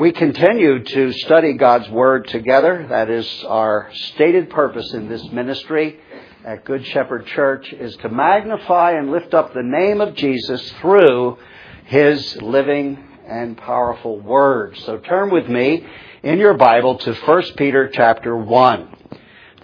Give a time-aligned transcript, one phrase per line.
[0.00, 2.86] We continue to study God's Word together.
[2.88, 6.00] That is our stated purpose in this ministry
[6.42, 11.36] at Good Shepherd Church is to magnify and lift up the name of Jesus through
[11.84, 14.78] His living and powerful Word.
[14.86, 15.86] So turn with me
[16.22, 18.96] in your Bible to 1 Peter chapter 1.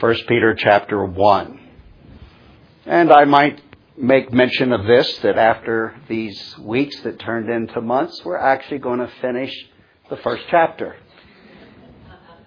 [0.01, 1.61] 1 Peter chapter 1.
[2.85, 3.63] And I might
[3.97, 8.99] make mention of this that after these weeks that turned into months, we're actually going
[8.99, 9.67] to finish
[10.09, 10.95] the first chapter.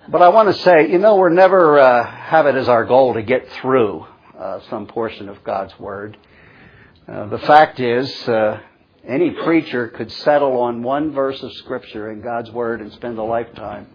[0.07, 3.15] But I want to say, you know, we're never uh, have it as our goal
[3.15, 4.05] to get through
[4.39, 6.17] uh, some portion of God's Word.
[7.05, 8.61] Uh, the fact is, uh,
[9.05, 13.23] any preacher could settle on one verse of Scripture in God's Word and spend a
[13.23, 13.87] lifetime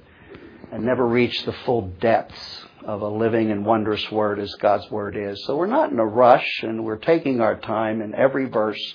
[0.71, 5.17] and never reach the full depths of a living and wondrous Word as God's Word
[5.17, 5.43] is.
[5.47, 8.95] So we're not in a rush and we're taking our time, and every verse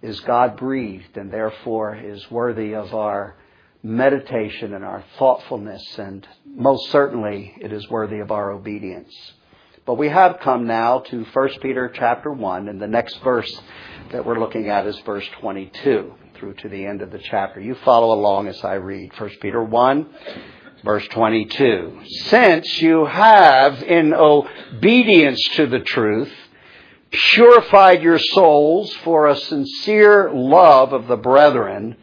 [0.00, 3.36] is God breathed and therefore is worthy of our
[3.82, 9.14] meditation and our thoughtfulness, and most certainly it is worthy of our obedience.
[9.86, 13.60] But we have come now to 1 Peter chapter 1, and the next verse
[14.12, 17.60] that we're looking at is verse 22 through to the end of the chapter.
[17.60, 19.18] You follow along as I read.
[19.18, 20.08] 1 Peter 1,
[20.84, 22.02] verse 22.
[22.26, 26.32] Since you have, in obedience to the truth,
[27.10, 31.96] purified your souls for a sincere love of the brethren,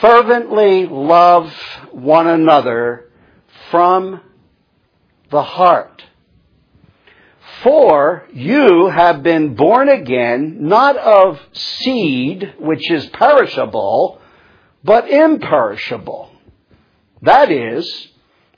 [0.00, 1.52] fervently love
[1.92, 3.10] one another
[3.70, 4.20] from
[5.30, 6.02] the heart.
[7.62, 14.20] For you have been born again, not of seed, which is perishable,
[14.82, 16.30] but imperishable.
[17.20, 18.08] That is,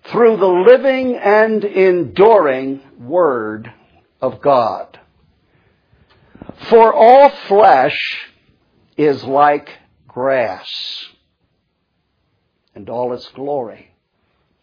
[0.04, 3.72] through the living and enduring Word
[4.20, 5.00] of God.
[6.68, 7.98] For all flesh
[8.96, 9.68] is like
[10.06, 11.11] grass
[12.74, 13.94] and all its glory,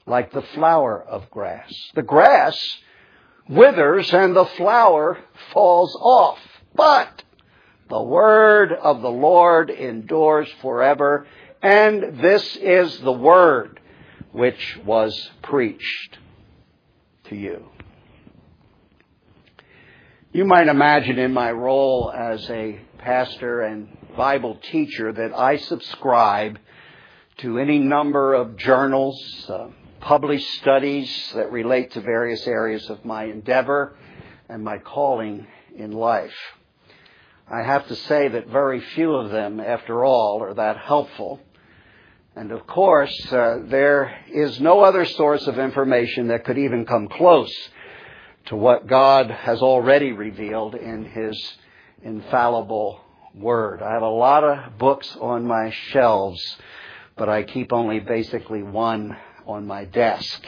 [0.06, 1.74] like the flower of grass.
[1.96, 2.60] The grass
[3.48, 5.20] withers and the flower
[5.54, 6.40] falls off,
[6.76, 7.24] but
[7.90, 11.26] the word of the Lord endures forever,
[11.62, 13.80] and this is the word
[14.32, 16.20] which was preached
[17.26, 17.66] to you.
[20.32, 26.60] You might imagine in my role as a pastor and Bible teacher that I subscribe
[27.40, 29.18] to any number of journals,
[29.48, 29.68] uh,
[30.02, 33.96] published studies that relate to various areas of my endeavor
[34.50, 36.34] and my calling in life.
[37.50, 41.40] I have to say that very few of them, after all, are that helpful.
[42.36, 47.08] And of course, uh, there is no other source of information that could even come
[47.08, 47.54] close
[48.48, 51.54] to what God has already revealed in His
[52.04, 53.02] infallible
[53.34, 53.82] Word.
[53.82, 56.58] I have a lot of books on my shelves
[57.20, 60.42] but I keep only basically one on my desk.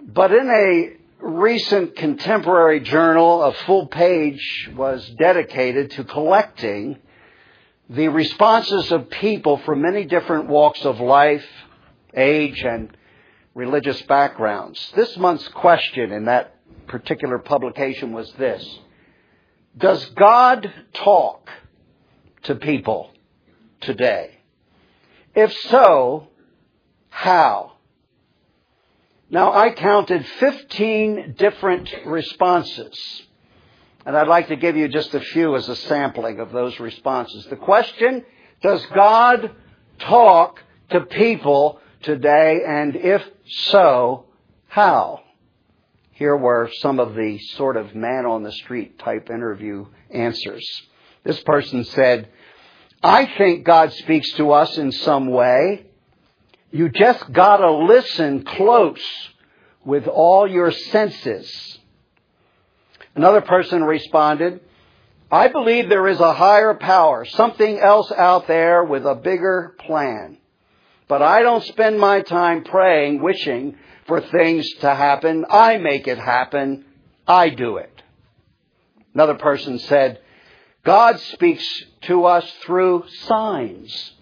[0.00, 6.96] But in a recent contemporary journal, a full page was dedicated to collecting
[7.90, 11.44] the responses of people from many different walks of life,
[12.14, 12.96] age, and
[13.52, 14.92] religious backgrounds.
[14.94, 16.54] This month's question in that
[16.86, 18.64] particular publication was this
[19.76, 21.50] Does God talk
[22.44, 23.10] to people
[23.80, 24.38] today?
[25.34, 26.28] If so,
[27.08, 27.72] how?
[29.30, 33.22] Now, I counted 15 different responses,
[34.04, 37.46] and I'd like to give you just a few as a sampling of those responses.
[37.46, 38.26] The question,
[38.60, 39.52] does God
[39.98, 44.26] talk to people today, and if so,
[44.68, 45.20] how?
[46.10, 50.68] Here were some of the sort of man on the street type interview answers.
[51.24, 52.28] This person said,
[53.02, 55.86] I think God speaks to us in some way.
[56.70, 59.02] You just gotta listen close
[59.84, 61.78] with all your senses.
[63.14, 64.60] Another person responded,
[65.30, 70.38] I believe there is a higher power, something else out there with a bigger plan.
[71.08, 73.76] But I don't spend my time praying, wishing
[74.06, 75.44] for things to happen.
[75.50, 76.84] I make it happen.
[77.26, 78.02] I do it.
[79.14, 80.20] Another person said,
[80.84, 81.64] God speaks
[82.02, 84.12] to us through signs.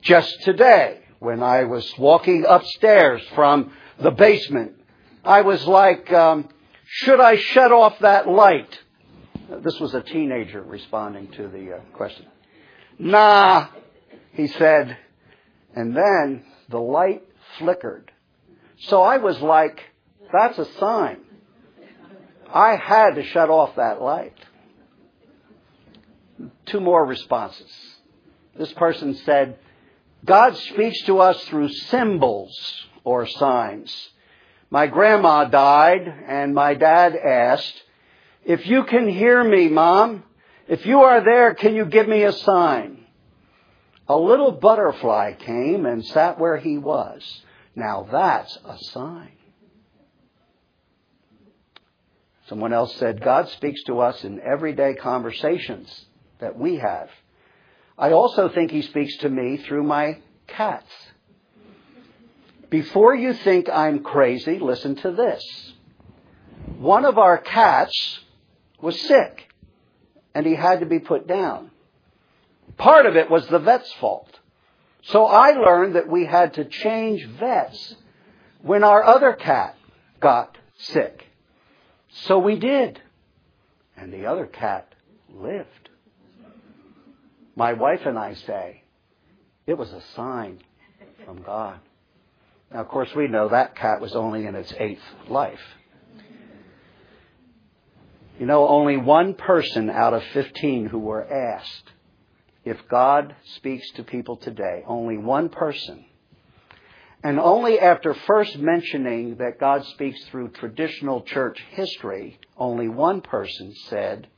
[0.00, 4.72] Just today, when I was walking upstairs from the basement,
[5.22, 6.48] I was like, um,
[6.86, 8.78] should I shut off that light?
[9.62, 12.26] This was a teenager responding to the uh, question.
[12.98, 13.68] Nah,
[14.32, 14.96] he said.
[15.74, 17.22] And then the light
[17.58, 18.10] flickered.
[18.78, 19.82] So I was like,
[20.32, 21.18] that's a sign.
[22.52, 24.34] I had to shut off that light
[26.70, 27.70] two more responses.
[28.56, 29.58] This person said,
[30.24, 32.56] God speaks to us through symbols
[33.04, 34.10] or signs.
[34.70, 37.82] My grandma died and my dad asked,
[38.44, 40.24] if you can hear me, mom,
[40.68, 43.04] if you are there, can you give me a sign?
[44.08, 47.22] A little butterfly came and sat where he was.
[47.74, 49.32] Now that's a sign.
[52.48, 56.06] Someone else said, God speaks to us in everyday conversations
[56.40, 57.08] that we have.
[57.98, 60.90] I also think he speaks to me through my cats.
[62.70, 65.44] Before you think I'm crazy, listen to this.
[66.78, 68.20] One of our cats
[68.80, 69.52] was sick
[70.34, 71.70] and he had to be put down.
[72.76, 74.38] Part of it was the vet's fault.
[75.02, 77.96] So I learned that we had to change vets
[78.62, 79.76] when our other cat
[80.20, 81.26] got sick.
[82.10, 83.00] So we did.
[83.96, 84.94] And the other cat
[85.28, 85.89] lived
[87.60, 88.82] my wife and I say,
[89.66, 90.60] it was a sign
[91.26, 91.78] from God.
[92.72, 95.60] Now, of course, we know that cat was only in its eighth life.
[98.38, 101.92] You know, only one person out of 15 who were asked
[102.64, 106.06] if God speaks to people today, only one person.
[107.22, 113.74] And only after first mentioning that God speaks through traditional church history, only one person
[113.90, 114.28] said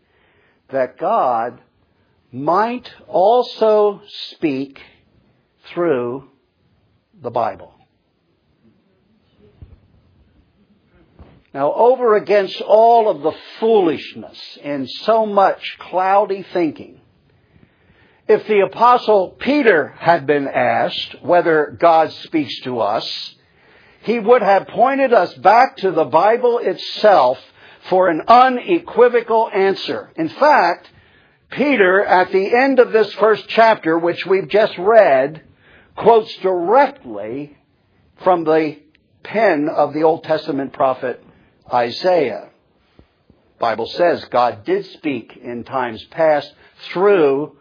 [0.72, 1.60] that God
[2.32, 4.00] might also
[4.30, 4.80] speak
[5.66, 6.28] through
[7.20, 7.74] the Bible.
[11.54, 17.02] Now, over against all of the foolishness and so much cloudy thinking,
[18.26, 23.34] if the apostle Peter had been asked whether God speaks to us,
[24.04, 27.38] he would have pointed us back to the Bible itself
[27.90, 30.10] for an unequivocal answer.
[30.16, 30.88] In fact,
[31.52, 35.42] Peter, at the end of this first chapter, which we've just read,
[35.96, 37.56] quotes directly
[38.24, 38.78] from the
[39.22, 41.22] pen of the Old Testament prophet
[41.72, 42.48] Isaiah.
[43.58, 46.52] Bible says God did speak in times past
[46.86, 47.56] through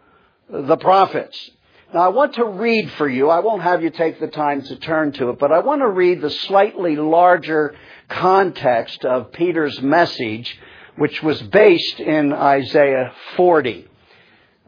[0.48, 1.50] the prophets.
[1.92, 4.76] Now I want to read for you, I won't have you take the time to
[4.76, 7.74] turn to it, but I want to read the slightly larger
[8.08, 10.58] context of Peter's message
[10.96, 13.88] which was based in Isaiah 40.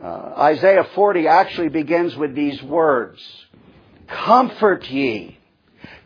[0.02, 0.06] Uh,
[0.38, 3.20] Isaiah 40 actually begins with these words
[4.06, 5.38] Comfort ye,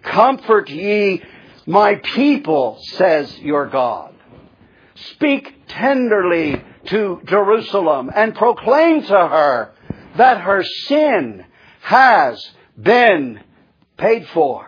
[0.03, 1.23] comfort ye,
[1.67, 4.15] my people, says your God.
[5.13, 9.73] Speak tenderly to Jerusalem and proclaim to her
[10.17, 11.45] that her sin
[11.81, 12.51] has
[12.81, 13.41] been
[13.97, 14.67] paid for.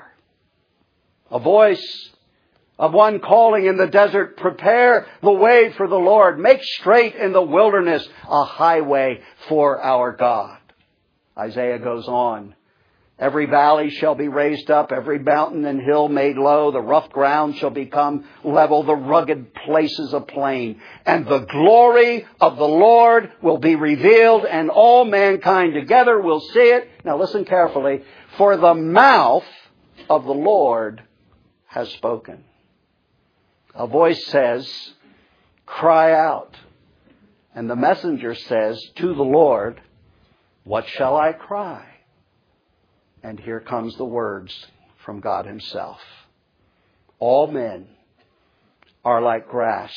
[1.30, 2.10] A voice
[2.80, 6.38] of one calling in the desert, prepare the way for the Lord.
[6.38, 10.56] Make straight in the wilderness a highway for our God.
[11.36, 12.54] Isaiah goes on.
[13.18, 17.58] Every valley shall be raised up, every mountain and hill made low, the rough ground
[17.58, 20.80] shall become level, the rugged places a plain.
[21.04, 26.70] And the glory of the Lord will be revealed, and all mankind together will see
[26.70, 26.88] it.
[27.04, 28.04] Now listen carefully.
[28.38, 29.44] For the mouth
[30.08, 31.02] of the Lord
[31.66, 32.44] has spoken.
[33.74, 34.92] A voice says,
[35.66, 36.56] Cry out.
[37.54, 39.80] And the messenger says to the Lord,
[40.64, 41.86] What shall I cry?
[43.22, 44.66] And here comes the words
[45.04, 46.00] from God Himself.
[47.18, 47.88] All men
[49.04, 49.92] are like grass,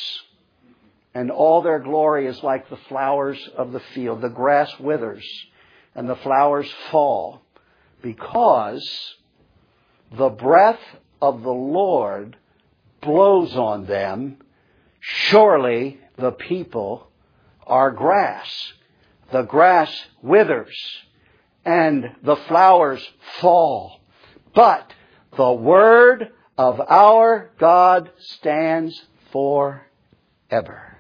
[1.14, 4.22] and all their glory is like the flowers of the field.
[4.22, 5.26] The grass withers,
[5.96, 7.42] and the flowers fall,
[8.02, 9.16] because
[10.12, 10.80] the breath
[11.22, 12.36] of the Lord
[13.04, 14.38] blows on them,
[15.00, 17.10] surely the people
[17.66, 18.74] are grass.
[19.32, 19.92] The grass
[20.22, 20.78] withers
[21.66, 23.06] and the flowers
[23.40, 24.00] fall.
[24.54, 24.94] But
[25.36, 30.98] the word of our God stands forever.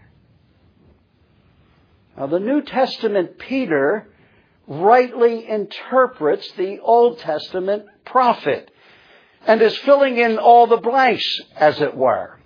[2.17, 4.07] Now the New Testament Peter
[4.67, 8.71] rightly interprets the Old Testament prophet
[9.45, 12.39] and is filling in all the blanks, as it were.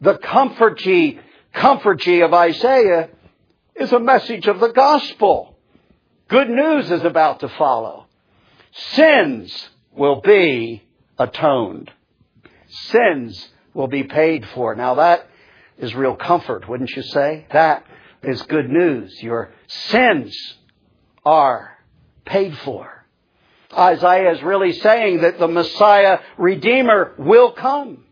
[0.00, 1.18] The comfort ye,
[1.52, 3.10] comfort ye of Isaiah
[3.74, 5.56] is a message of the gospel.
[6.28, 8.06] Good news is about to follow.
[8.72, 10.84] Sins will be
[11.18, 11.90] atoned.
[12.68, 14.74] Sins will be paid for.
[14.74, 15.28] Now that
[15.78, 17.46] is real comfort, wouldn't you say?
[17.52, 17.84] That
[18.22, 19.22] is good news.
[19.22, 20.36] Your sins
[21.24, 21.78] are
[22.24, 22.93] paid for.
[23.76, 28.04] Isaiah is really saying that the Messiah Redeemer will come.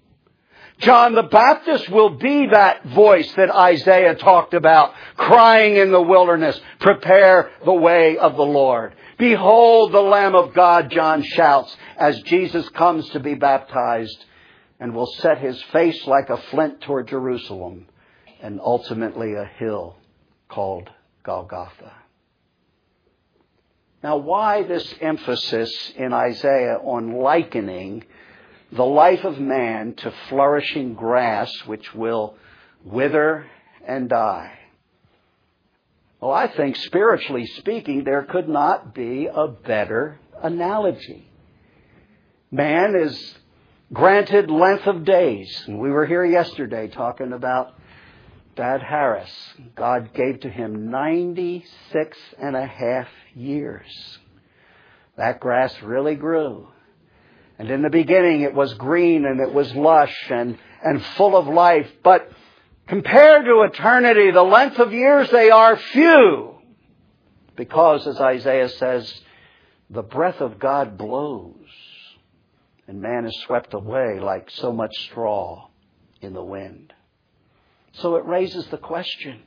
[0.78, 6.60] John the Baptist will be that voice that Isaiah talked about, crying in the wilderness,
[6.80, 8.94] prepare the way of the Lord.
[9.16, 14.24] Behold the Lamb of God, John shouts, as Jesus comes to be baptized
[14.80, 17.86] and will set his face like a flint toward Jerusalem
[18.42, 19.96] and ultimately a hill
[20.48, 20.90] called
[21.22, 22.01] Golgotha.
[24.02, 28.04] Now, why this emphasis in Isaiah on likening
[28.72, 32.34] the life of man to flourishing grass which will
[32.84, 33.46] wither
[33.86, 34.58] and die?
[36.20, 41.28] Well, I think spiritually speaking, there could not be a better analogy.
[42.50, 43.34] Man is
[43.92, 45.64] granted length of days.
[45.66, 47.74] And we were here yesterday talking about
[48.54, 49.30] Dad Harris.
[49.74, 54.18] God gave to him 96 and a half years.
[55.16, 56.68] That grass really grew.
[57.58, 61.46] And in the beginning it was green and it was lush and, and full of
[61.46, 61.90] life.
[62.02, 62.30] But
[62.88, 66.56] compared to eternity, the length of years they are few.
[67.54, 69.20] Because, as Isaiah says,
[69.90, 71.56] the breath of God blows
[72.86, 75.68] and man is swept away like so much straw
[76.20, 76.92] in the wind.
[77.92, 79.42] So it raises the question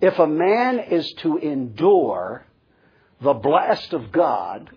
[0.00, 2.44] if a man is to endure
[3.20, 4.70] the blast of God,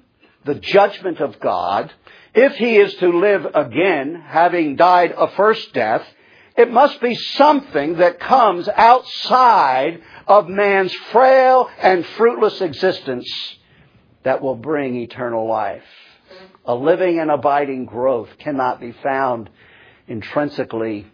[0.45, 1.93] the judgment of God,
[2.33, 6.03] if he is to live again, having died a first death,
[6.57, 13.27] it must be something that comes outside of man's frail and fruitless existence
[14.23, 15.83] that will bring eternal life.
[16.65, 19.49] A living and abiding growth cannot be found
[20.07, 21.07] intrinsically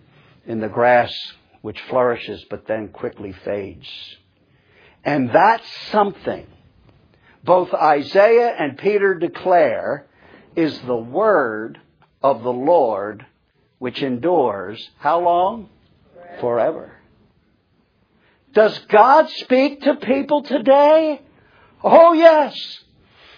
[0.48, 1.14] in the grass
[1.62, 3.88] which flourishes but then quickly fades.
[5.04, 5.62] And that
[5.92, 6.48] something
[7.44, 10.08] both Isaiah and Peter declare
[10.56, 11.80] is the word
[12.22, 13.26] of the Lord
[13.80, 15.70] which endures how long?
[16.14, 16.42] Forever.
[16.42, 16.94] Forever.
[18.54, 21.22] Does God speak to people today?
[21.84, 22.56] Oh yes.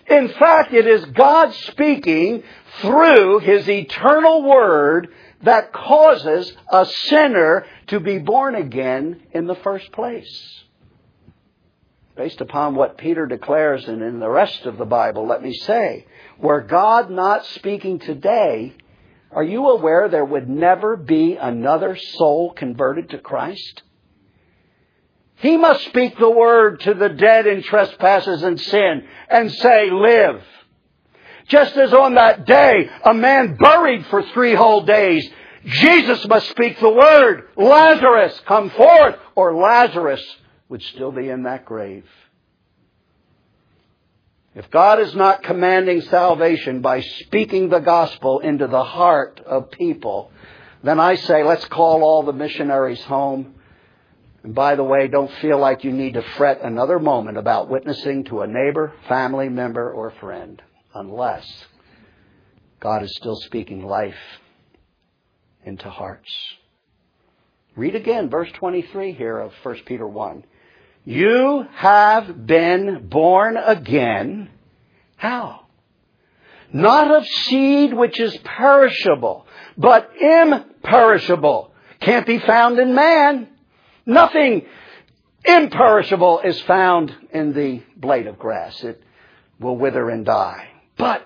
[0.10, 2.44] In fact, it is God speaking
[2.82, 5.10] through His eternal Word
[5.44, 10.64] that causes a sinner to be born again in the first place.
[12.16, 16.06] Based upon what Peter declares and in the rest of the Bible, let me say,
[16.38, 18.74] were God not speaking today,
[19.32, 23.84] are you aware there would never be another soul converted to Christ?
[25.36, 30.44] He must speak the word to the dead in trespasses and sin and say, live.
[31.50, 35.28] Just as on that day, a man buried for three whole days,
[35.66, 40.24] Jesus must speak the word, Lazarus, come forth, or Lazarus
[40.70, 42.06] would still be in that grave.
[44.54, 50.32] If God is not commanding salvation by speaking the gospel into the heart of people,
[50.84, 53.56] then I say let's call all the missionaries home.
[54.44, 58.26] And by the way, don't feel like you need to fret another moment about witnessing
[58.26, 60.62] to a neighbor, family member, or friend
[60.94, 61.66] unless
[62.80, 64.16] God is still speaking life
[65.64, 66.32] into hearts.
[67.76, 70.44] Read again verse 23 here of 1 Peter 1.
[71.06, 74.50] You have been born again.
[75.16, 75.62] How?
[76.72, 81.74] Not of seed which is perishable, but imperishable.
[82.00, 83.48] Can't be found in man.
[84.06, 84.66] Nothing
[85.44, 88.84] imperishable is found in the blade of grass.
[88.84, 89.02] It
[89.60, 90.69] will wither and die.
[91.00, 91.26] But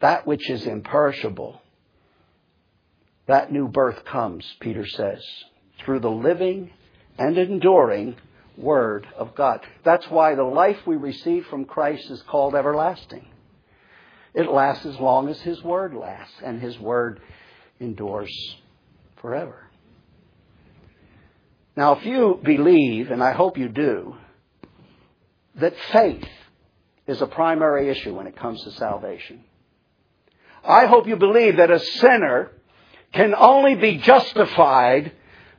[0.00, 1.62] that which is imperishable,
[3.26, 5.24] that new birth comes, Peter says,
[5.78, 6.72] through the living
[7.16, 8.16] and enduring
[8.58, 9.60] Word of God.
[9.84, 13.28] That's why the life we receive from Christ is called everlasting.
[14.34, 17.20] It lasts as long as His Word lasts, and His Word
[17.78, 18.32] endures
[19.20, 19.70] forever.
[21.76, 24.16] Now, if you believe, and I hope you do,
[25.54, 26.26] that faith
[27.06, 29.44] is a primary issue when it comes to salvation.
[30.64, 32.50] I hope you believe that a sinner
[33.12, 35.12] can only be justified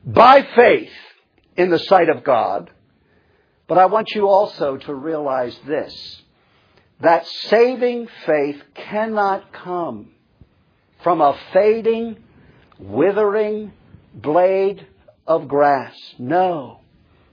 [0.04, 0.92] by faith
[1.56, 2.70] in the sight of God.
[3.66, 6.22] But I want you also to realize this
[7.00, 10.10] that saving faith cannot come
[11.04, 12.16] from a fading,
[12.78, 13.72] withering
[14.12, 14.84] blade
[15.26, 15.94] of grass.
[16.18, 16.80] No.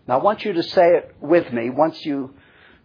[0.07, 2.35] Now I want you to say it with me once you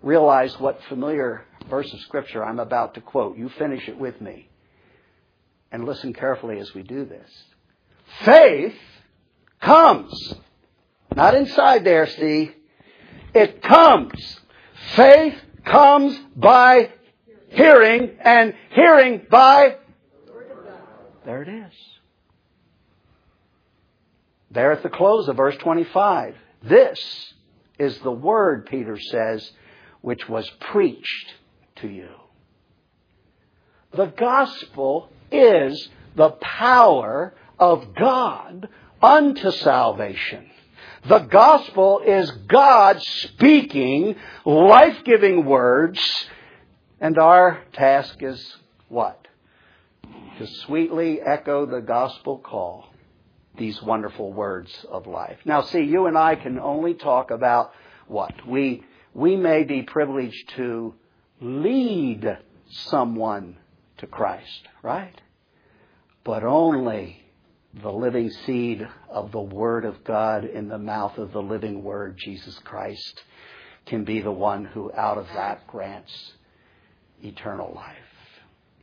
[0.02, 3.36] realize what familiar verse of Scripture I'm about to quote.
[3.36, 4.48] You finish it with me.
[5.72, 7.30] And listen carefully as we do this.
[8.24, 8.74] Faith
[9.60, 10.34] comes.
[11.14, 12.52] Not inside there, see.
[13.34, 14.40] It comes.
[14.96, 16.90] Faith comes by
[17.50, 19.76] hearing, and hearing by.
[21.24, 21.72] There it is.
[24.50, 26.34] There at the close of verse 25.
[26.62, 27.34] This
[27.78, 29.50] is the word, Peter says,
[30.02, 31.34] which was preached
[31.76, 32.08] to you.
[33.92, 38.68] The gospel is the power of God
[39.02, 40.50] unto salvation.
[41.08, 46.00] The gospel is God speaking life-giving words,
[47.00, 48.56] and our task is
[48.88, 49.26] what?
[50.38, 52.86] To sweetly echo the gospel call,
[53.56, 55.38] these wonderful words of life.
[55.44, 57.72] Now see, you and I can only talk about
[58.06, 58.46] what?
[58.46, 58.82] We,
[59.14, 60.94] we may be privileged to
[61.40, 62.38] lead
[62.68, 63.56] someone
[63.98, 65.20] to Christ, right?
[66.24, 67.22] But only
[67.74, 72.18] the living seed of the Word of God in the mouth of the living Word,
[72.18, 73.22] Jesus Christ,
[73.86, 76.32] can be the one who out of that grants
[77.22, 77.96] eternal life.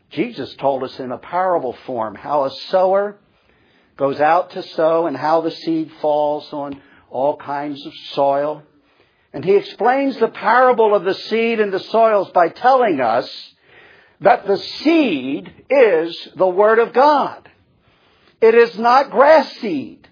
[0.10, 3.18] Jesus told us in a parable form how a sower
[3.98, 8.64] goes out to sow and how the seed falls on all kinds of soil.
[9.38, 13.30] And he explains the parable of the seed and the soils by telling us
[14.20, 17.48] that the seed is the Word of God.
[18.42, 20.08] It is not grass seed,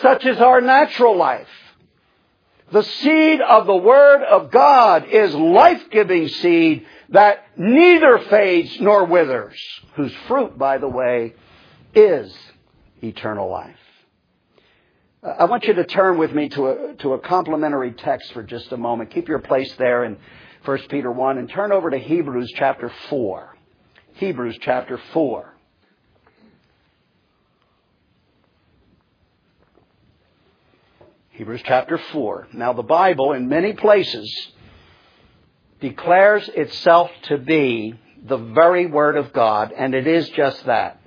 [0.00, 1.48] such as our natural life.
[2.70, 9.60] The seed of the Word of God is life-giving seed that neither fades nor withers,
[9.96, 11.34] whose fruit, by the way,
[11.96, 12.32] is
[13.02, 13.74] eternal life.
[15.24, 18.42] Uh, I want you to turn with me to a, to a complementary text for
[18.42, 19.10] just a moment.
[19.10, 20.18] Keep your place there in
[20.64, 23.56] 1 Peter 1 and turn over to Hebrews chapter 4.
[24.14, 25.54] Hebrews chapter 4.
[31.30, 32.48] Hebrews chapter 4.
[32.52, 34.52] Now, the Bible, in many places,
[35.80, 41.00] declares itself to be the very Word of God, and it is just that.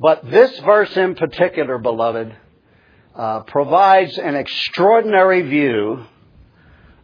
[0.00, 2.34] But this verse in particular, beloved,
[3.14, 6.06] uh, provides an extraordinary view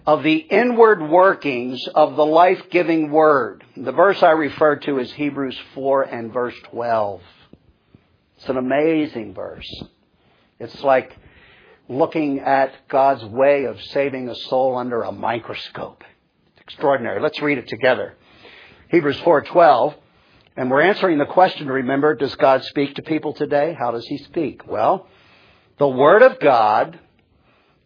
[0.07, 3.65] of the inward workings of the life giving Word.
[3.77, 7.21] The verse I refer to is Hebrews 4 and verse 12.
[8.39, 9.71] It's an amazing verse.
[10.59, 11.15] It's like
[11.91, 16.03] looking at God's way of saving a soul under a microscope.
[16.53, 17.21] It's extraordinary.
[17.21, 18.15] Let's read it together.
[18.89, 19.97] Hebrews 4:12.
[20.57, 23.77] And we're answering the question, remember, does God speak to people today?
[23.79, 24.67] How does he speak?
[24.67, 25.07] Well,
[25.79, 26.99] the word of God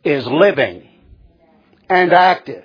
[0.04, 0.88] is living
[1.88, 2.64] and active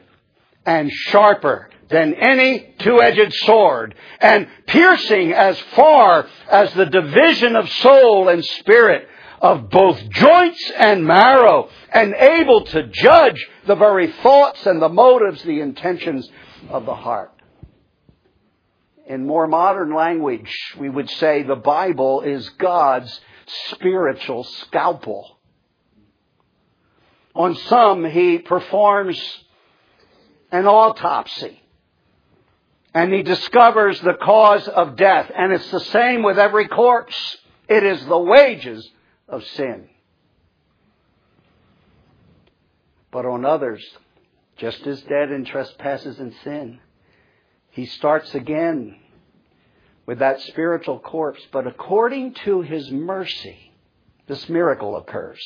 [0.65, 8.29] and sharper than any two-edged sword and piercing as far as the division of soul
[8.29, 9.07] and spirit
[9.41, 15.43] of both joints and marrow and able to judge the very thoughts and the motives,
[15.43, 16.27] the intentions
[16.69, 17.34] of the heart.
[19.05, 23.21] In more modern language, we would say the Bible is God's
[23.71, 25.37] spiritual scalpel.
[27.35, 29.21] On some, he performs
[30.51, 31.61] an autopsy
[32.95, 35.29] and he discovers the cause of death.
[35.35, 37.37] And it's the same with every corpse.
[37.67, 38.89] It is the wages
[39.27, 39.89] of sin.
[43.11, 43.85] But on others,
[44.55, 46.79] just as dead in trespasses and sin,
[47.75, 48.95] he starts again
[50.05, 51.41] with that spiritual corpse.
[51.51, 53.71] But according to his mercy,
[54.27, 55.39] this miracle occurs.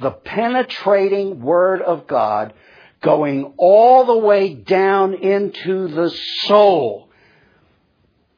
[0.00, 2.54] The penetrating Word of God
[3.02, 6.10] going all the way down into the
[6.46, 7.10] soul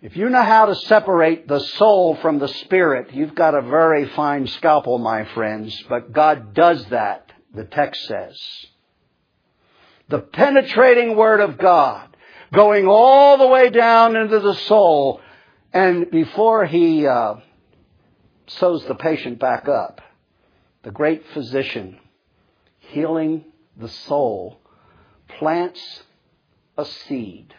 [0.03, 4.09] if you know how to separate the soul from the spirit, you've got a very
[4.09, 5.81] fine scalpel, my friends.
[5.89, 8.37] But God does that, the text says.
[10.09, 12.12] The penetrating Word of God,
[12.53, 15.21] going all the way down into the soul,
[15.73, 17.37] and before He uh,
[18.47, 20.01] sews the patient back up,
[20.83, 21.99] the great physician,
[22.79, 23.45] healing
[23.77, 24.61] the soul,
[25.39, 26.03] plants
[26.77, 27.55] a seed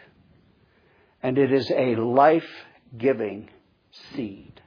[1.24, 2.46] and it is a life
[2.98, 3.48] giving
[4.14, 4.60] seed.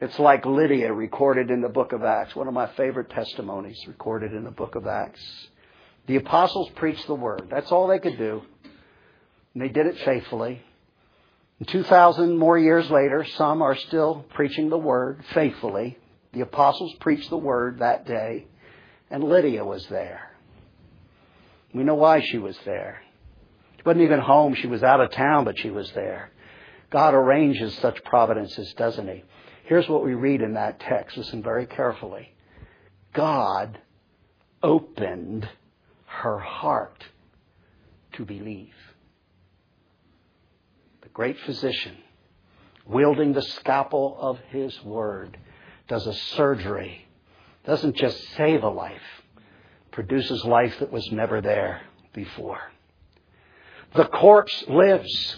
[0.00, 4.32] It's like Lydia recorded in the book of Acts, one of my favorite testimonies recorded
[4.32, 5.49] in the book of Acts.
[6.10, 7.46] The apostles preached the word.
[7.52, 8.42] That's all they could do.
[9.54, 10.60] And they did it faithfully.
[11.60, 15.96] And 2,000 more years later, some are still preaching the word faithfully.
[16.32, 18.48] The apostles preached the word that day,
[19.08, 20.32] and Lydia was there.
[21.72, 23.02] We know why she was there.
[23.76, 24.56] She wasn't even home.
[24.56, 26.32] She was out of town, but she was there.
[26.90, 29.22] God arranges such providences, doesn't He?
[29.66, 31.16] Here's what we read in that text.
[31.16, 32.34] Listen very carefully.
[33.12, 33.78] God
[34.60, 35.48] opened
[36.10, 37.04] her heart
[38.12, 38.74] to believe.
[41.02, 41.96] The great physician,
[42.84, 45.38] wielding the scalpel of his word,
[45.88, 47.06] does a surgery,
[47.64, 49.00] doesn't just save a life,
[49.92, 52.60] produces life that was never there before.
[53.94, 55.36] The corpse lives.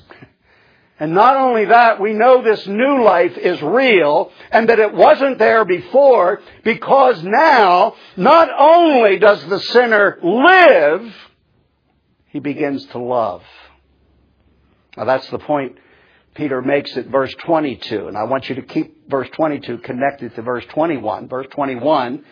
[1.02, 5.36] And not only that, we know this new life is real and that it wasn't
[5.36, 11.12] there before because now not only does the sinner live,
[12.26, 13.42] he begins to love.
[14.96, 15.76] Now that's the point
[16.36, 18.06] Peter makes at verse 22.
[18.06, 21.28] And I want you to keep verse 22 connected to verse 21.
[21.28, 22.24] Verse 21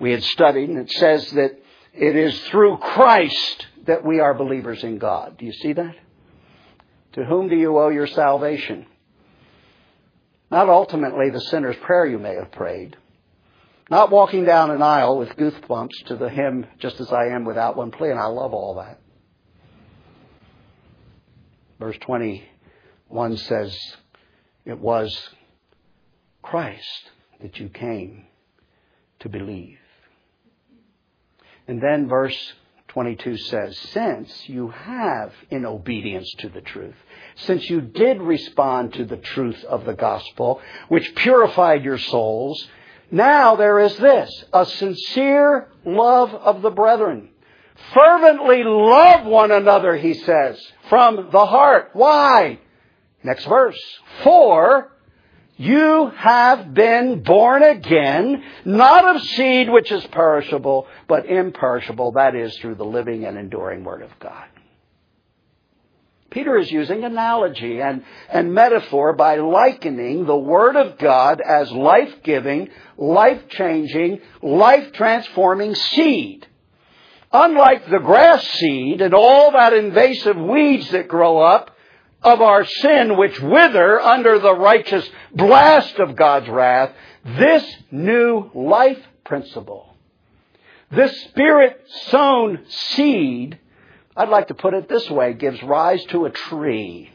[0.00, 1.58] we had studied and it says that
[1.94, 5.38] it is through Christ that we are believers in God.
[5.38, 5.96] Do you see that?
[7.18, 8.86] To whom do you owe your salvation?
[10.52, 12.96] Not ultimately the sinner's prayer you may have prayed.
[13.90, 17.76] Not walking down an aisle with goosebumps to the hymn, Just as I am without
[17.76, 19.00] one plea, and I love all that.
[21.80, 23.76] Verse 21 says,
[24.64, 25.18] It was
[26.40, 28.26] Christ that you came
[29.18, 29.80] to believe.
[31.66, 32.52] And then verse
[32.88, 36.94] 22 says, Since you have, in obedience to the truth,
[37.36, 42.66] since you did respond to the truth of the gospel, which purified your souls,
[43.10, 47.30] now there is this, a sincere love of the brethren.
[47.94, 51.90] Fervently love one another, he says, from the heart.
[51.92, 52.58] Why?
[53.22, 53.80] Next verse.
[54.24, 54.92] For
[55.58, 62.56] you have been born again, not of seed which is perishable, but imperishable, that is,
[62.58, 64.46] through the living and enduring Word of God.
[66.30, 72.22] Peter is using analogy and, and metaphor by likening the Word of God as life
[72.22, 76.46] giving, life changing, life transforming seed.
[77.32, 81.76] Unlike the grass seed and all that invasive weeds that grow up,
[82.22, 86.92] of our sin which wither under the righteous blast of God's wrath,
[87.24, 89.94] this new life principle,
[90.90, 93.58] this spirit sown seed,
[94.16, 97.12] I'd like to put it this way, gives rise to a tree.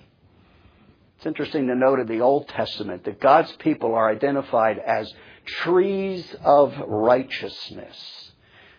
[1.17, 5.11] It's interesting to note in the Old Testament that God's people are identified as
[5.45, 8.31] trees of righteousness.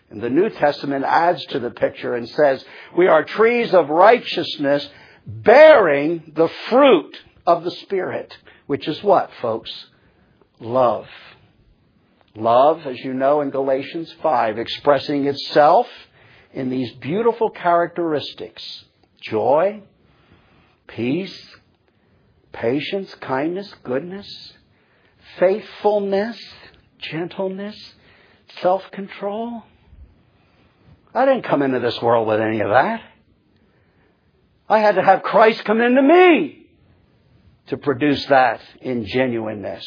[0.09, 2.63] And the New Testament adds to the picture and says,
[2.95, 4.87] we are trees of righteousness
[5.25, 9.71] bearing the fruit of the Spirit, which is what, folks?
[10.59, 11.07] Love.
[12.35, 15.87] Love, as you know in Galatians 5, expressing itself
[16.53, 18.85] in these beautiful characteristics
[19.21, 19.81] joy,
[20.87, 21.55] peace,
[22.51, 24.53] patience, kindness, goodness,
[25.39, 26.37] faithfulness,
[26.99, 27.93] gentleness,
[28.61, 29.63] self control.
[31.13, 33.01] I didn't come into this world with any of that.
[34.67, 36.67] I had to have Christ come into me
[37.67, 39.85] to produce that in genuineness.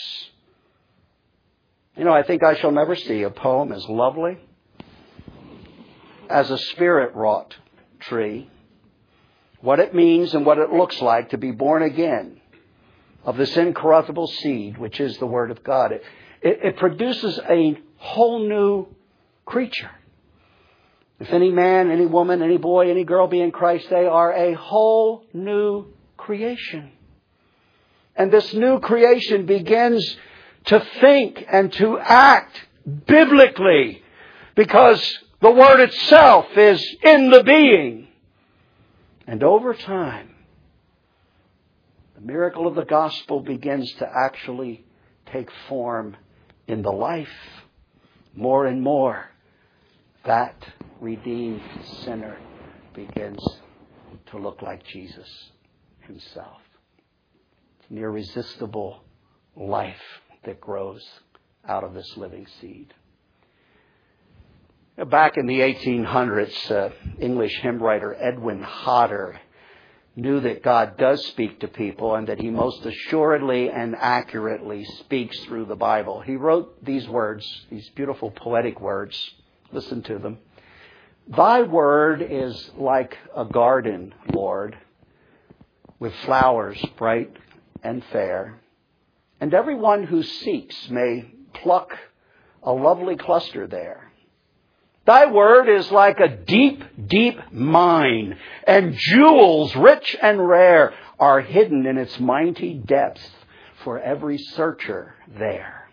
[1.96, 4.38] You know, I think I shall never see a poem as lovely
[6.30, 7.56] as a spirit wrought
[8.00, 8.48] tree,
[9.60, 12.40] what it means and what it looks like to be born again
[13.24, 15.92] of this incorruptible seed, which is the Word of God.
[15.92, 16.02] It,
[16.42, 18.86] it, it produces a whole new
[19.44, 19.90] creature.
[21.20, 24.54] If any man, any woman, any boy, any girl be in Christ, they are a
[24.54, 26.92] whole new creation.
[28.14, 30.16] And this new creation begins
[30.66, 32.60] to think and to act
[33.06, 34.02] biblically
[34.54, 38.08] because the Word itself is in the being.
[39.26, 40.34] And over time,
[42.14, 44.84] the miracle of the gospel begins to actually
[45.26, 46.16] take form
[46.66, 47.28] in the life
[48.34, 49.28] more and more.
[50.24, 50.56] That
[51.00, 51.60] redeemed
[52.04, 52.38] sinner
[52.94, 53.42] begins
[54.26, 55.28] to look like Jesus
[56.00, 56.60] himself.
[57.80, 59.02] It's an irresistible
[59.56, 61.04] life that grows
[61.66, 62.94] out of this living seed.
[65.10, 69.40] Back in the 1800s, uh, English hymn writer Edwin Hodder
[70.16, 75.38] knew that God does speak to people and that he most assuredly and accurately speaks
[75.44, 76.20] through the Bible.
[76.20, 79.16] He wrote these words, these beautiful poetic words.
[79.70, 80.38] Listen to them.
[81.28, 84.78] Thy word is like a garden, Lord,
[85.98, 87.30] with flowers bright
[87.82, 88.60] and fair,
[89.38, 91.98] and everyone who seeks may pluck
[92.62, 94.10] a lovely cluster there.
[95.04, 101.86] Thy word is like a deep, deep mine, and jewels rich and rare are hidden
[101.86, 103.30] in its mighty depths
[103.84, 105.90] for every searcher there.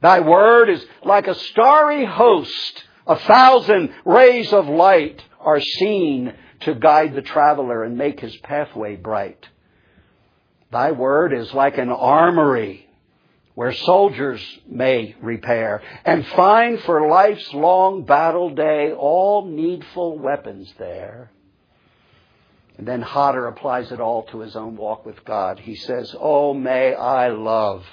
[0.00, 6.74] Thy word is like a starry host a thousand rays of light are seen to
[6.74, 9.48] guide the traveler and make his pathway bright.
[10.70, 12.88] Thy word is like an armory
[13.54, 21.30] where soldiers may repair, and find for life's long battle day all needful weapons there.
[22.78, 25.58] And then Hodder applies it all to his own walk with God.
[25.58, 27.84] He says, Oh, may I love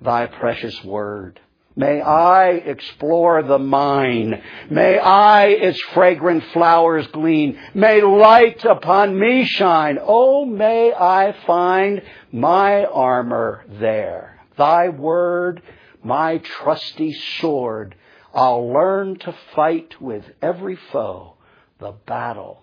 [0.00, 1.40] thy precious word.
[1.74, 4.42] May I explore the mine.
[4.68, 7.58] May I its fragrant flowers glean.
[7.74, 9.98] May light upon me shine.
[10.00, 14.40] Oh, may I find my armor there.
[14.58, 15.62] Thy word,
[16.02, 17.94] my trusty sword.
[18.34, 21.36] I'll learn to fight with every foe
[21.78, 22.62] the battle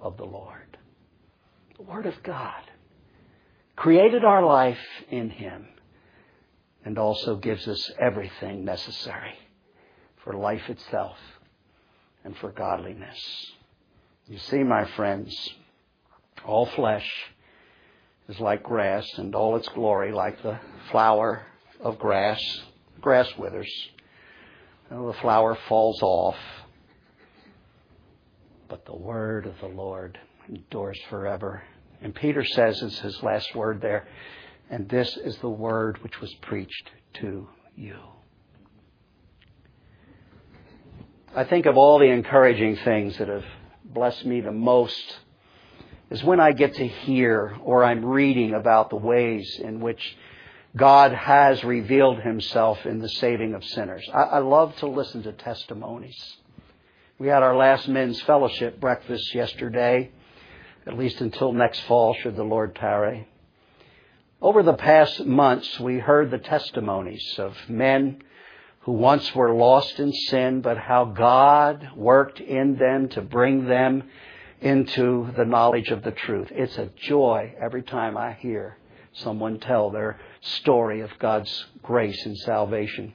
[0.00, 0.76] of the Lord.
[1.76, 2.62] The Word of God
[3.76, 4.78] created our life
[5.10, 5.68] in Him
[6.84, 9.34] and also gives us everything necessary
[10.24, 11.16] for life itself
[12.24, 13.18] and for godliness.
[14.26, 15.34] You see, my friends,
[16.44, 17.08] all flesh
[18.28, 20.58] is like grass, and all its glory like the
[20.90, 21.46] flower
[21.80, 22.40] of grass.
[23.00, 23.72] Grass withers.
[24.90, 26.36] the flower falls off.
[28.68, 31.62] But the word of the Lord endures forever.
[32.02, 34.06] And Peter says, is his last word there,
[34.70, 37.96] and this is the word which was preached to you.
[41.34, 43.44] I think of all the encouraging things that have
[43.84, 45.18] blessed me the most
[46.10, 50.16] is when I get to hear or I'm reading about the ways in which
[50.76, 54.08] God has revealed himself in the saving of sinners.
[54.12, 56.36] I, I, love to listen to testimonies.
[57.18, 60.10] We had our last men's fellowship breakfast yesterday,
[60.86, 63.28] at least until next fall, should the Lord tarry.
[64.40, 68.22] Over the past months, we heard the testimonies of men
[68.82, 74.04] who once were lost in sin, but how God worked in them to bring them
[74.60, 76.52] into the knowledge of the truth.
[76.52, 78.78] It's a joy every time I hear
[79.12, 83.14] someone tell their story of God's grace and salvation.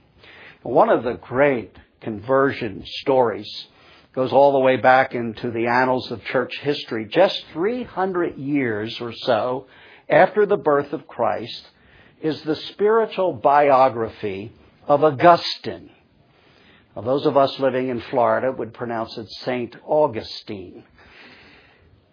[0.62, 3.67] One of the great conversion stories
[4.13, 7.05] goes all the way back into the annals of church history.
[7.05, 9.67] Just 300 years or so
[10.09, 11.67] after the birth of Christ
[12.21, 14.53] is the spiritual biography
[14.87, 15.89] of Augustine.
[16.95, 19.75] Now, those of us living in Florida would pronounce it St.
[19.85, 20.83] Augustine.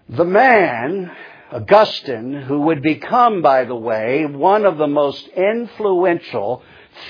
[0.08, 1.10] The man,
[1.52, 6.62] Augustine, who would become, by the way, one of the most influential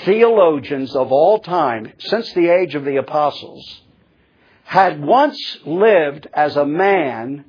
[0.04, 3.82] theologians of all time since the age of the apostles,
[4.64, 7.44] had once lived as a man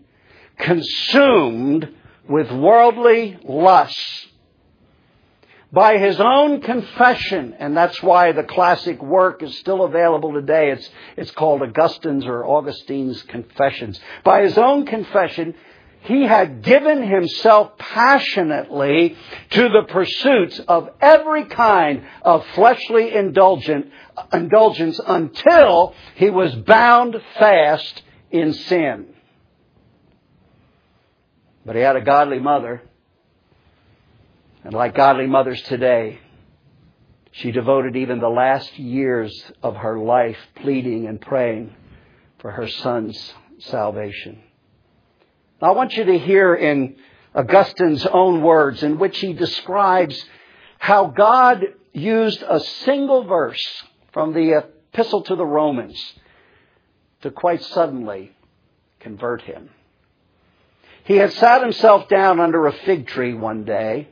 [0.57, 1.89] consumed
[2.27, 4.27] with worldly lusts.
[5.73, 10.71] By his own confession, and that's why the classic work is still available today.
[10.71, 13.97] It's, it's called Augustine's or Augustine's Confessions.
[14.25, 15.55] By his own confession,
[16.03, 19.15] he had given himself passionately
[19.51, 23.87] to the pursuits of every kind of fleshly indulgence
[24.33, 29.10] until he was bound fast in sin.
[31.65, 32.81] But he had a godly mother.
[34.63, 36.19] And like godly mothers today,
[37.31, 41.73] she devoted even the last years of her life pleading and praying
[42.39, 44.41] for her son's salvation.
[45.61, 46.95] I want you to hear in
[47.35, 50.23] Augustine's own words in which he describes
[50.79, 56.13] how God used a single verse from the epistle to the Romans
[57.21, 58.31] to quite suddenly
[58.99, 59.69] convert him.
[61.03, 64.07] He had sat himself down under a fig tree one day,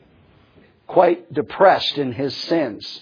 [0.88, 3.02] quite depressed in his sins.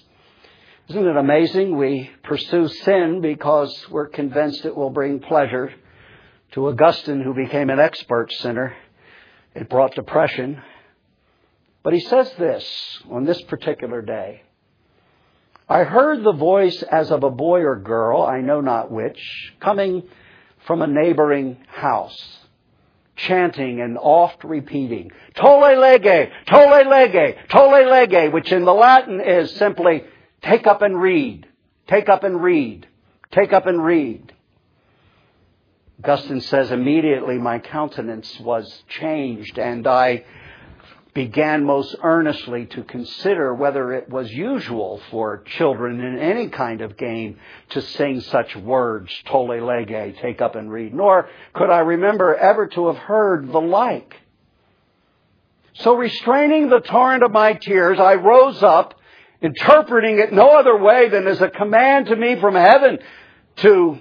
[0.90, 1.78] Isn't it amazing?
[1.78, 5.74] We pursue sin because we're convinced it will bring pleasure.
[6.54, 8.76] To Augustine, who became an expert sinner,
[9.54, 10.62] it brought depression.
[11.84, 14.44] But he says this on this particular day
[15.70, 20.04] I heard the voice as of a boy or girl, I know not which, coming
[20.66, 22.47] from a neighboring house
[23.18, 29.52] chanting and oft repeating, Tolle lege, tolle lege, tolle lege, which in the Latin is
[29.56, 30.04] simply
[30.42, 31.48] take up and read,
[31.88, 32.88] take up and read,
[33.32, 34.34] take up and read.
[36.00, 40.24] Augustine says, immediately my countenance was changed and I
[41.18, 46.96] began most earnestly to consider whether it was usual for children in any kind of
[46.96, 52.36] game to sing such words, tolle lege, take up and read, nor could I remember
[52.36, 54.14] ever to have heard the like.
[55.74, 58.94] So restraining the torrent of my tears, I rose up,
[59.42, 63.00] interpreting it no other way than as a command to me from heaven
[63.56, 63.98] to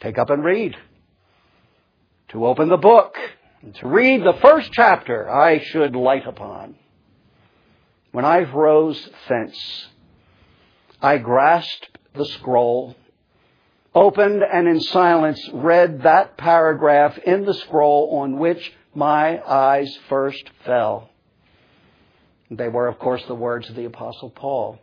[0.00, 0.78] take up and read,
[2.28, 3.18] to open the book,
[3.74, 6.76] to read the first chapter I should light upon.
[8.12, 9.88] when I rose thence,
[11.02, 12.96] I grasped the scroll,
[13.94, 20.48] opened and in silence read that paragraph in the scroll on which my eyes first
[20.64, 21.10] fell.
[22.50, 24.78] They were, of course, the words of the Apostle Paul,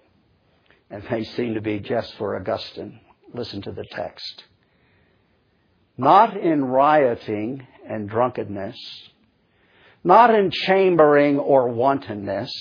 [0.89, 2.99] and they seem to be just for Augustine.
[3.33, 4.43] Listen to the text.
[5.97, 8.77] Not in rioting and drunkenness,
[10.03, 12.51] not in chambering or wantonness,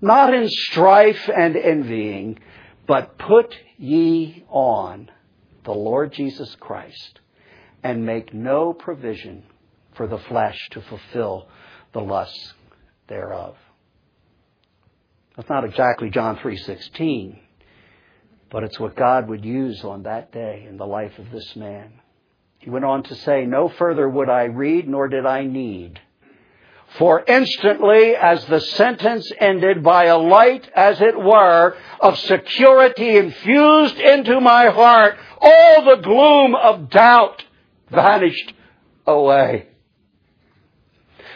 [0.00, 2.38] not in strife and envying,
[2.86, 5.10] but put ye on
[5.64, 7.20] the Lord Jesus Christ
[7.82, 9.44] and make no provision
[9.94, 11.48] for the flesh to fulfill
[11.92, 12.54] the lusts
[13.08, 13.56] thereof.
[15.36, 17.38] That's not exactly John 3:16,
[18.50, 22.00] but it's what God would use on that day in the life of this man.
[22.58, 26.00] He went on to say, "No further would I read, nor did I need."
[26.96, 33.98] For instantly, as the sentence ended, by a light, as it were, of security infused
[33.98, 37.44] into my heart, all the gloom of doubt
[37.90, 38.54] vanished
[39.06, 39.66] away.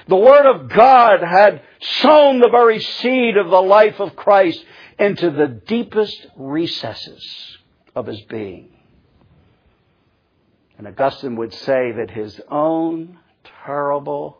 [0.08, 4.64] The Word of God had sown the very seed of the life of Christ
[4.98, 7.58] into the deepest recesses
[7.94, 8.70] of his being.
[10.84, 13.20] And Augustine would say that his own
[13.64, 14.38] terrible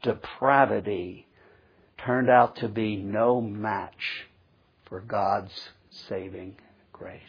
[0.00, 1.26] depravity
[1.98, 4.26] turned out to be no match
[4.86, 5.52] for God's
[5.90, 6.56] saving
[6.94, 7.20] grace.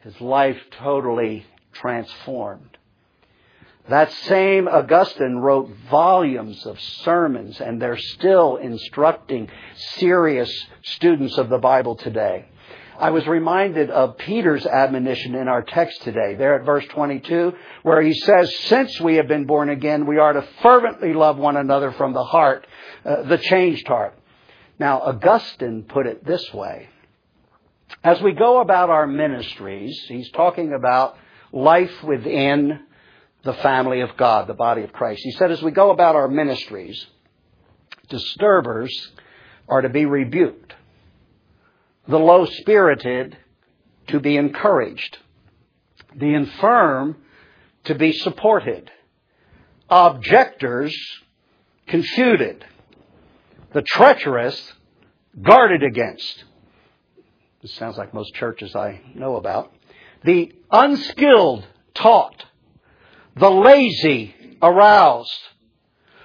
[0.00, 2.78] His life totally transformed.
[3.88, 11.58] That same Augustine wrote volumes of sermons, and they're still instructing serious students of the
[11.58, 12.46] Bible today.
[13.00, 18.02] I was reminded of Peter's admonition in our text today, there at verse 22, where
[18.02, 21.92] he says, Since we have been born again, we are to fervently love one another
[21.92, 22.66] from the heart,
[23.06, 24.18] uh, the changed heart.
[24.78, 26.90] Now, Augustine put it this way.
[28.04, 31.16] As we go about our ministries, he's talking about
[31.52, 32.80] life within
[33.44, 35.22] the family of God, the body of Christ.
[35.24, 37.06] He said, as we go about our ministries,
[38.10, 39.10] disturbers
[39.68, 40.74] are to be rebuked,
[42.10, 43.36] the low spirited
[44.08, 45.18] to be encouraged,
[46.14, 47.16] the infirm
[47.84, 48.90] to be supported,
[49.88, 50.96] objectors
[51.86, 52.64] confuted,
[53.72, 54.72] the treacherous
[55.40, 56.44] guarded against.
[57.62, 59.72] This sounds like most churches I know about.
[60.24, 62.44] The unskilled taught
[63.36, 65.38] the lazy aroused,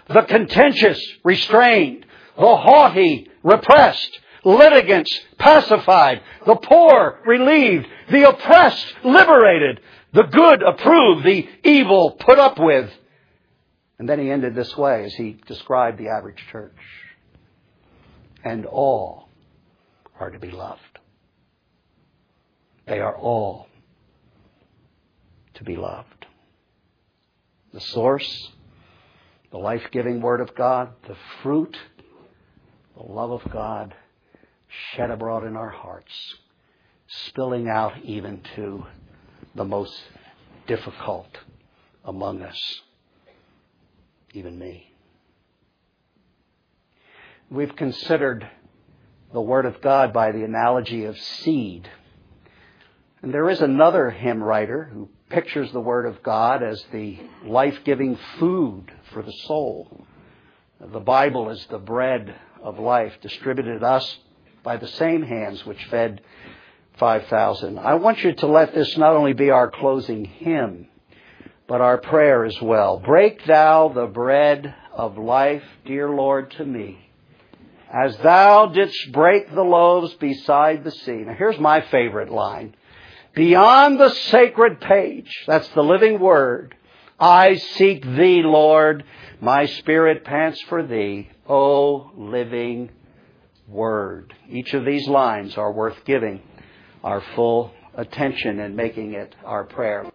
[0.08, 9.81] the contentious restrained, the haughty repressed, litigants pacified, the poor relieved, the oppressed liberated,
[10.13, 12.89] the good approved, the evil put up with.
[13.99, 16.77] And then he ended this way as he described the average church.
[18.43, 19.27] And all
[20.19, 20.81] are to be loved.
[22.86, 23.67] They are all
[25.55, 26.15] to be loved
[27.75, 28.51] the source,
[29.51, 31.77] the life giving Word of God, the fruit,
[32.95, 33.93] the love of God
[34.92, 36.14] shed abroad in our hearts,
[37.08, 38.86] spilling out even to
[39.56, 39.94] the most
[40.68, 41.38] difficult
[42.04, 42.82] among us,
[44.34, 44.92] even me.
[47.50, 48.50] We've considered
[49.34, 51.90] the Word of God by the analogy of seed.
[53.22, 57.80] And there is another hymn writer who pictures the Word of God as the life
[57.84, 60.06] giving food for the soul.
[60.80, 64.18] The Bible is the bread of life distributed us
[64.65, 66.19] by the same hands which fed
[66.97, 67.78] 5,000.
[67.78, 70.88] I want you to let this not only be our closing hymn,
[71.67, 72.99] but our prayer as well.
[72.99, 76.97] Break thou the bread of life, dear Lord, to me,
[77.93, 81.23] as thou didst break the loaves beside the sea.
[81.25, 82.75] Now here's my favorite line.
[83.36, 86.75] Beyond the sacred page, that's the living word,
[87.19, 89.04] I seek thee, Lord.
[89.41, 92.89] My spirit pants for thee, O living
[93.67, 94.34] word.
[94.49, 96.42] Each of these lines are worth giving
[97.04, 100.04] our full attention and making it our prayer.